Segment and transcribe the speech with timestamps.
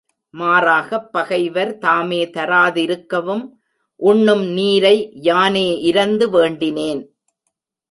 [0.33, 3.45] மாறாகப் பகைவர் தாமே தராதிருக்கவும்,
[3.95, 5.11] உண்ணும் நீரை
[5.21, 7.07] யானே இரந்து வேண்டினேன்.